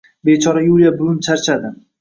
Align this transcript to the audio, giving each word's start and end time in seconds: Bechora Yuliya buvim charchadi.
Bechora 0.29 0.63
Yuliya 0.67 0.95
buvim 1.03 1.23
charchadi. 1.29 1.75